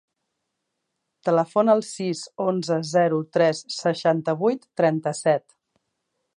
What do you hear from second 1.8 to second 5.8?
sis, onze, zero, tres, seixanta-vuit, trenta-set.